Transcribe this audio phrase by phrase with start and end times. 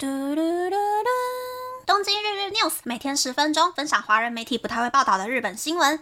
[0.00, 1.08] 嘟嘟嘟嘟！
[1.84, 6.00] 东京日日 news 每天十分钟，分享华人媒体不太会报道的日本新闻。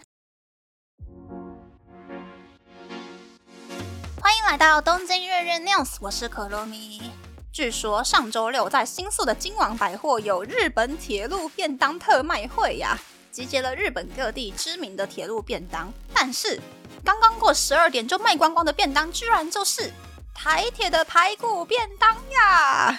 [4.20, 7.10] 欢迎来到东京日日 news，我是可乐米。
[7.50, 12.98] 据说上周六在新宿的金王百货有日本铁路便当特卖会呀，
[13.32, 15.90] 集结了日本各地知名的铁路便当。
[16.12, 16.60] 但是
[17.02, 19.90] 刚刚过十二点就卖光光的便当，居然就是
[20.34, 22.94] 台铁的排骨便当呀！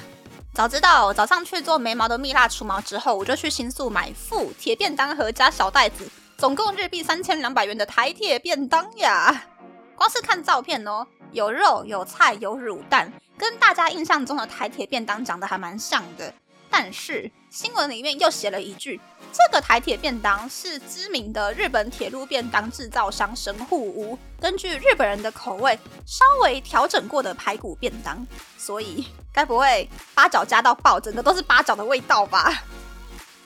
[0.57, 9.43] 早知道早上去做眉毛的蜜蜡除毛之后，我就去新宿买副铁便当盒加小袋子，总共日币三千两百元的台铁便当呀！
[9.95, 16.33] 光是看照片哦，有肉有菜有卤蛋，跟大家印象中的台铁便当长得还蛮像的。
[16.79, 19.01] 但是新闻里面又写了一句，
[19.33, 28.23] 这个台铁便当是知名的日本铁路便当制造商神户屋根据日本人的口味稍微调整过的排骨便当，
[28.59, 29.07] 所以。
[29.33, 32.61] 该不会八角加到爆，整个都是八角的味道吧？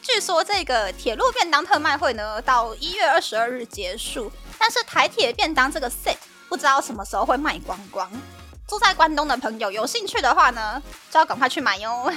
[0.01, 4.29] 据说这个铁路便当特卖会呢，到一月二十二日结束，
[4.59, 6.17] 但是台铁便当这个 set
[6.49, 8.11] 不知道什么时候会卖光光。
[8.67, 12.11] 住在关东的朋友有兴趣的话呢，就要赶快去买哟。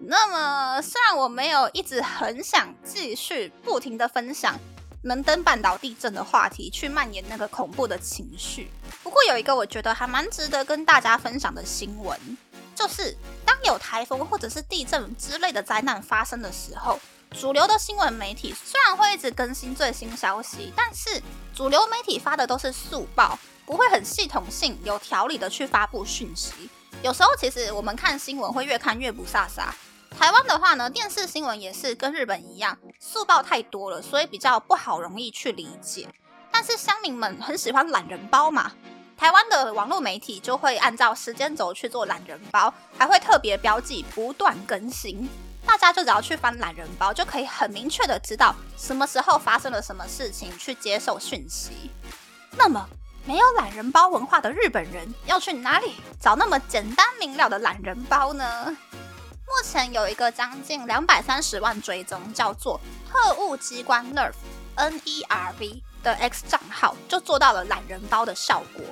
[0.00, 4.58] 那么，虽然我没有一直很想继续不停的分享
[5.02, 8.70] 能登半岛地震的话题，去蔓延那个恐怖的情绪，
[9.02, 12.18] 不过有一个我觉得还蛮值得跟大家分享的新闻。
[12.74, 17.00] 就是当有台风或者是地震之类的灾难发生的时候，
[17.32, 21.20] 主流的新闻媒体虽然会一直更新最新消息，但是
[21.52, 26.70] 主流媒体发的都是速报，不会很系统性、有条理的去发布讯息。
[27.02, 29.66] 有时候其实我们看新闻会越看越不飒飒。
[30.10, 36.08] 台湾的话呢，电视新闻也是跟日本一样，速报太多了，所以比较不好容易去理解。
[36.50, 38.72] 但是乡民们很喜欢懒人包嘛。
[39.16, 45.28] 台湾的网络媒体就会按照时间轴去做懒人包，还会特别标记不断更新。
[45.66, 51.90] 大家就只要去翻懒人包，就可以很明确的知道什么时候发生了什么事情，去接受讯息。
[52.56, 52.88] 那么，
[53.24, 58.76] 没有懒人包文化的日本人要去哪里找那么简单明了的懒人包呢？
[59.48, 62.78] 目前有一个将近两百三十万追踪，叫做
[63.10, 64.34] 特务机关 Nerv
[64.76, 68.84] N E R V 的 X 账号，就做到了懒人包的效果。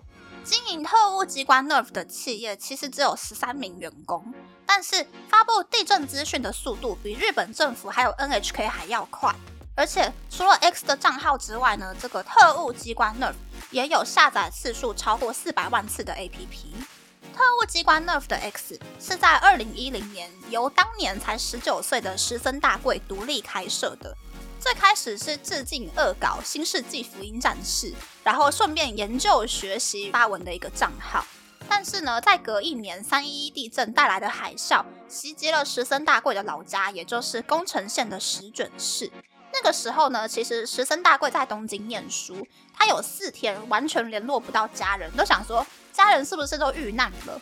[0.43, 4.33] 经营特务机关 Nerv 的企业其实只有十三名员工，
[4.65, 9.35] 但是发布地震资讯的速度比日本政府还有 NHK 还要快。
[9.75, 13.35] 而且除了 X 的账号之外呢，这个特务机关 Nerv
[13.71, 16.96] 也有下载次数超过四百万次的 APP。
[17.37, 24.17] 特务机关 Nerf 的 X 是在二零一零年由当年才十九岁的石森大贵独立开设的。
[24.59, 27.89] 最开始是致敬恶搞《新世纪福音战士》，
[28.25, 31.27] 然后顺便研究学习发文的一个账号。
[31.69, 39.13] 但是呢，在隔一年三一一地震带来的海啸袭击了石森大贵的老家，也就是宫城县的石卷市。
[39.57, 47.41] 那个时候呢，其实石森大贵在东京念书，他有四天完全联络不到家人，都想说家人是不是都遇难了。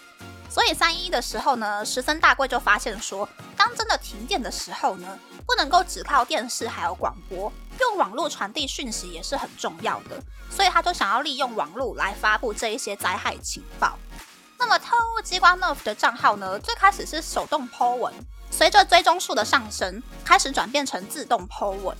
[0.48, 10.22] 所以三一的时候呢，石森大贵就发现说，当真的停电的时候呢，不能够只靠电视还有广播，用网络传递讯息也是很重要的。
[10.48, 13.98] 所以他就想要利用网络来发布这一些灾害情报。
[14.56, 18.14] 那么特务机关 Nerf 的账号呢，最开始是手动 Po 文，
[18.56, 21.96] 随着追踪数的上升，开始转变成自动 Po 文。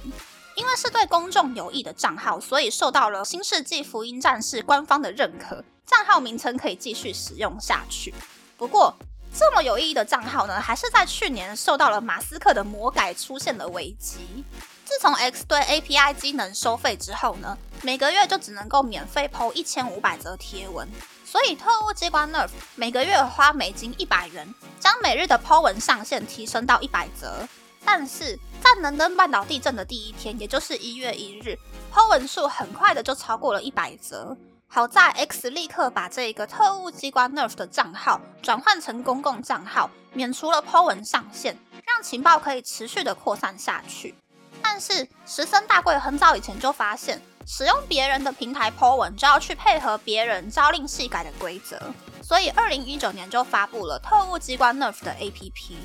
[0.54, 8.14] 因为是对公众有益的账号，所以受到了新世纪福音战士官方的认可，账号名称可以继续使用下去。
[8.56, 8.94] 不过，
[9.37, 14.44] 这么有意义的账号呢，还是在去年受到了马斯克的魔改出现了危机。
[14.84, 20.88] 自从 X 对 API 机能收费之后呢，每个月就只能够免费 PO 一千五百则贴文。
[21.34, 27.45] 所以特务机关 Nerf 每个月花美金一百元，将每日的 PO 文上限提升到一百则。
[27.84, 31.59] 但是在能登半岛地震的第一天，也就是一月一日
[31.93, 34.37] ，PO 文数很快的就超过了一百则。
[34.69, 44.14] 好在 X 立刻把这个特务机关 Nerf 的账号转换成公共账号，免除了 Po 文上限，让情报可以持续的扩散下去。
[44.62, 51.79] 但是石森大贵很早以前就发现，使用别人的平台 Po 文就要去配合别人朝令夕改的规则，
[52.23, 55.76] 所以二零一九年就发布了特务机关 Nerf 的 APP。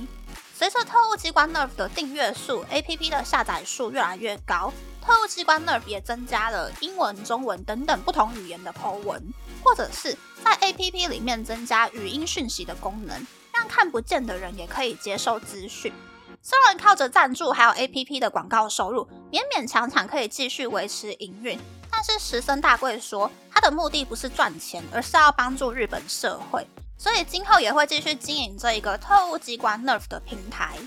[0.56, 4.74] 随着特务机关 Nerf 的订阅数、APP 的下载数越来越高。
[5.02, 9.34] 特务机关 Nerf 也增加了英文、中文等等不同语言的 Po 文，
[9.64, 15.92] 或者是在 APP 里面增加语音讯息的功能，让看不见的人也可以接受资讯。
[16.42, 21.60] 虽然靠着赞助还有 APP 的广告收入，勉勉强强可以继续维持营运，
[21.92, 26.66] 但是石森大贵说，他的目的不是赚钱，而是要帮助日本社会。
[26.98, 30.78] 所以今后也会继续经营这一个特务机关 Nerf 的平台。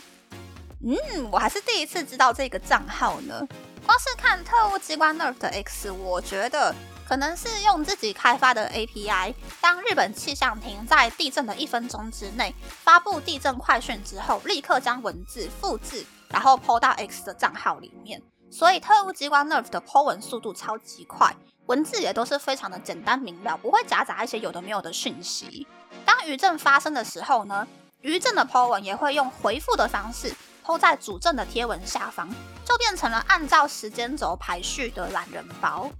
[0.84, 0.96] 嗯，
[1.31, 3.46] 我还是第一次知道这个账号呢。
[3.84, 6.75] 光是看特务机关 Nerf 的 X，我觉得
[7.08, 9.34] 可能是用自己开发的 API。
[9.60, 18.22] 当日本气象厅在地震的一分钟之内发布地震快讯之后，立刻将文字复制，然后 po 到 X 的账号里面。
[18.50, 21.34] 所以特务机关 Nerf 的 po 文速度超级快，
[21.66, 25.66] 文字也都是非常的简单明了，不会夹杂一些有的没有的讯息。
[26.05, 27.66] 当余震发生的时候呢，
[28.02, 30.34] 余震的 po 文也会用回复的方式
[30.64, 32.28] po 在主震的贴文下方，
[32.64, 35.90] 就变成了按照时间轴排序的懒人包。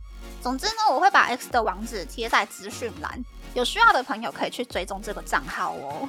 [0.43, 3.25] 总之呢，我会把 X 的网址贴在资讯栏，
[3.55, 6.09] 有需要的朋友可以去追踪这个账号哦。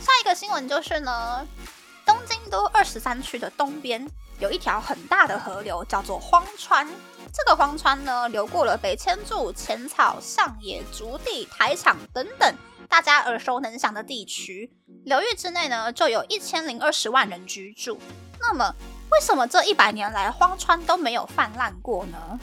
[0.00, 1.46] 下一个新闻就是呢，
[2.04, 4.04] 东京都二十三区的东边。
[4.40, 6.86] 有一条很大的河流，叫做荒川。
[7.32, 12.54] 这个荒川呢，流过了北千住、浅草、上野、竹地、台场等等
[12.88, 14.72] 大家耳熟能详的地区。
[15.04, 18.00] 流域之内呢，就有一千零二十万人居住。
[18.40, 18.72] 那么，
[19.12, 22.40] 为什么这一百年来荒川都没有泛滥过呢？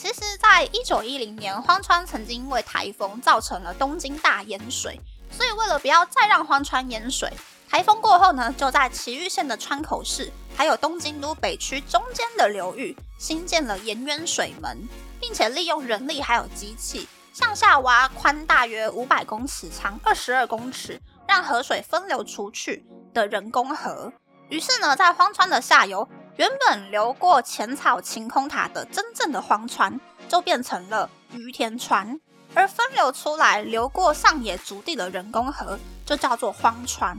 [0.00, 4.96] 其实，在一九一零年，荒川曾经因为台风造成了东京大淹水，
[5.28, 7.28] 所以为了不要再让荒川淹水，
[7.68, 10.32] 台风过后呢，就在埼玉县的川口市。
[10.56, 14.88] 还有东京都北区中间的流域新建了岩渊水门，
[15.20, 24.12] 并且利用人力还有机器向下挖宽大约五百公尺、长二十二公尺，让河水分流出去的人工河。
[24.48, 26.08] 于是呢，在荒川的下游，
[26.38, 32.18] 原本流过浅草晴空塔的真正的荒川，就变成了于田川；
[32.54, 35.76] 而分流出来流过上野足地的人工河，
[36.06, 37.18] 就叫做荒川。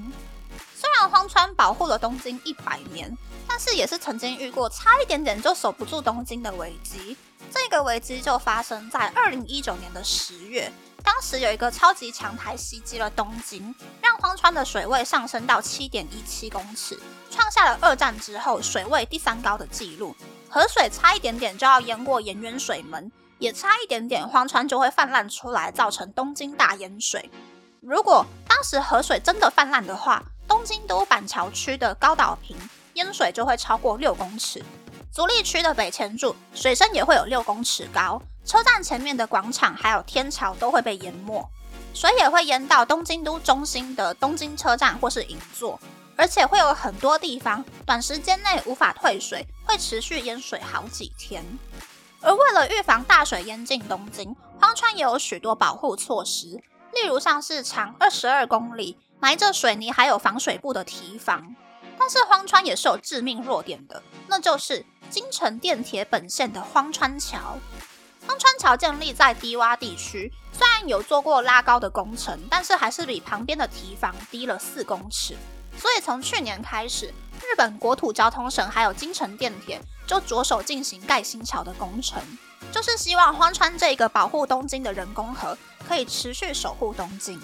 [0.73, 3.15] 虽然荒川保护了东京一百年。
[3.51, 7.17] 但是也是曾经遇过差一点点就守不住东京的危机，
[7.51, 10.71] 这个危机就发生在二零一九年的十月，
[11.03, 16.99] 当时有一个超级强台袭击了东京，让荒川的水位上升到七点一七公尺，
[17.29, 20.15] 创下了二战之后水位第三高的纪录。
[20.49, 27.29] 河水差一点点就要淹过岩渊水门，也差一点点荒川就会泛滥出来，造成东京大淹水。
[27.81, 32.57] 如果当时河水真的泛滥的话，东京都板桥区的高岛平。
[32.95, 34.61] 淹水就会超过六公尺，
[35.09, 41.47] 足立区的北前柱水深也会有六公尺高，车站前面的广场还有天桥都会被淹没，
[41.93, 45.79] 水也会淹到东京都中心的东京车站或是银座，
[46.15, 51.45] 而且会有很多地方短时间内无法退水，会持续淹水好几天。
[52.21, 56.47] 而为了预防大水淹进东京，荒川也有许多保护措施，
[56.91, 61.55] 例如像是长二十二公里埋着水泥还有防水布的堤防。
[61.99, 67.59] 但是荒川也是有致命弱点的，那就是京城电铁本线的荒川桥。
[68.59, 75.37] 桥建立在低洼地区，虽然有做过拉高的工程，但是还是比旁边的堤防低了四公尺。
[75.77, 77.07] 所以从去年开始，
[77.41, 82.21] 日本国土交通省还有京城电铁就着手进行盖新桥的工程，
[82.69, 85.57] 就是希望荒川这个保护东京的人工河
[85.87, 87.41] 可以持续守护东京。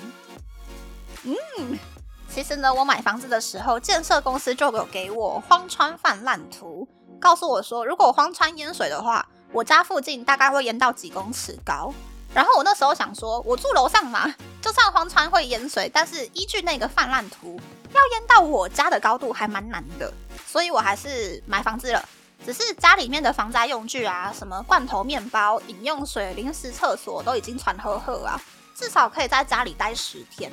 [1.24, 1.80] 嗯。
[2.28, 6.86] 其实呢，我买房子的时候，建设公司就有给我荒川泛滥图，
[7.22, 9.26] 告诉我说，如果荒川淹水的话，
[9.56, 11.94] 我家附近大概会淹到几公尺高。
[12.34, 14.30] 然后我那时候想说，我住楼上嘛，
[14.62, 17.58] 就算荒川会淹水，但是依据那个泛滥图，
[17.94, 20.14] 要淹到我家的高度还蛮难的，
[20.46, 22.06] 所以我还是买房子了。
[22.46, 28.42] 只是家里面的防灾用具啊，什么罐头面包、饮用水、临时厕所都已经传呵呵啊，
[28.76, 30.52] 至少可以在家里待十天。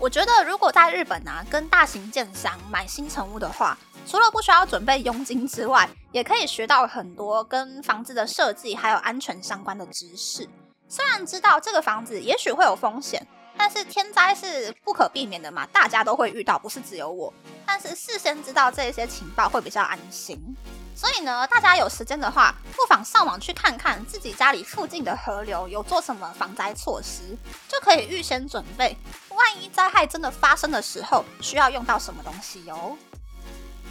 [0.00, 3.76] 我觉得，如果在日本啊，跟大型建商买新成屋的话，
[4.06, 10.48] 除了不需要准备佣金之外，也可以学到很多跟房子的设计还有安全相关的知识。
[10.88, 13.24] 虽然知道这个房子也许会有风险，
[13.58, 17.30] 但是天灾是不可避免的嘛，大家都会遇到，不是只有我。
[17.66, 20.56] 但是事先知道这些情报会比较安心。
[20.96, 27.36] 所以呢，大家有时间的话，不妨上网去看看自己家里附近的河流有做什么防灾措施，
[27.68, 28.94] 就可以预先准备，
[29.40, 32.96] 万一灾害真的发生的时候，需要用到什么东西哟。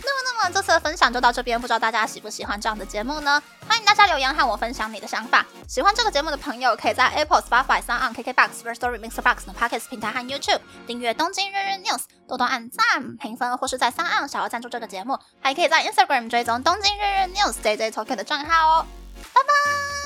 [0.01, 3.43] 那么，那么这次的分享就到这边，不知道大家喜不喜欢这样的节目呢？
[3.67, 5.45] 欢迎大家留言和我分享你的想法。
[5.67, 11.97] 喜欢这个节目的朋友，可以在 Apple、Spotify、s o n KKBox、First Story、Mix Box 等 Podcast 平台和 YouTube 订阅《东京日日 News》，
[12.29, 15.19] 多多按赞、评分，或是在三岸小额赞助这个节目。
[15.41, 18.85] 还可以在 Instagram 追踪《东京日日 News》JJ Talk 的账号哦。
[19.33, 19.98] 拜拜。